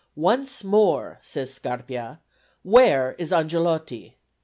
[0.15, 2.19] "Once more," says Scarpia,
[2.63, 4.17] "where is Angelotti?"